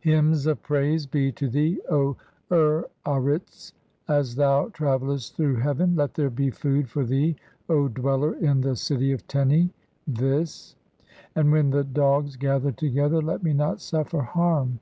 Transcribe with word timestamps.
Hymns 0.00 0.46
of 0.46 0.62
praise 0.62 1.04
be 1.06 1.30
to 1.32 1.46
"thee, 1.50 1.78
O 1.90 2.16
Ur 2.50 2.86
arit 3.04 3.42
s, 3.46 3.74
as 4.08 4.34
thou 4.36 4.68
travellest 4.70 5.34
through 5.36 5.56
heaven! 5.56 5.94
Let 5.94 6.14
there 6.14 6.30
"be 6.30 6.48
food 6.48 6.88
[for 6.88 7.04
thee], 7.04 7.36
O 7.68 7.88
dweller 7.88 8.32
in 8.36 8.62
the 8.62 8.74
city 8.76 9.12
of 9.12 9.26
Teni 9.26 9.68
(This), 10.06 10.74
(7) 11.34 11.38
"and 11.38 11.52
when 11.52 11.68
the 11.68 11.84
dogs 11.84 12.36
gather 12.36 12.72
together 12.72 13.20
let 13.20 13.42
me 13.42 13.52
not 13.52 13.82
suffer 13.82 14.22
harm. 14.22 14.80